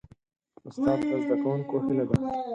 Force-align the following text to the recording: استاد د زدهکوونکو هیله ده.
استاد 0.67 0.97
د 1.09 1.11
زدهکوونکو 1.23 1.75
هیله 1.85 2.05
ده. 2.09 2.15